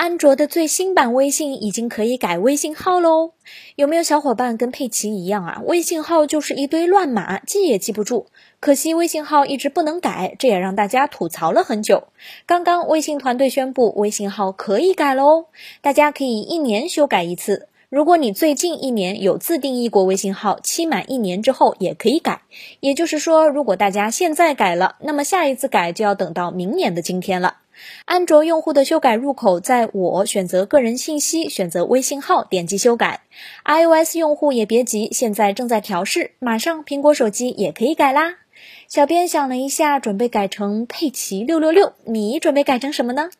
[0.00, 3.32] 安卓的最新版微信已经可以改微信号喽。
[3.76, 5.60] 有没有小伙伴跟佩奇一样啊？
[5.66, 8.24] 微信号就是一堆乱码，记也记不住。
[8.60, 12.04] 可惜微信号一直不能改，这也让大家吐槽了很久。
[12.46, 15.48] 刚刚微信团队宣布，微信号可以改喽，
[15.82, 17.68] 大家可以一年修改一次。
[17.90, 22.40] 如果你最近一年有自定义过微信号，期满一年之后也可以改。
[22.80, 27.56] 也就是说，如果大家现在改了，那么下一次改就要等到明年的今天了。
[28.04, 33.22] 安卓用户的修改入口在我选择个人信息，选择微信号，点击修改。
[33.64, 38.36] iOS 用户也别急，现在正在调试，马上苹果手机也可以改啦。
[38.88, 43.30] 小编想了一下，准备改成佩奇六六六，你准备改成什么呢？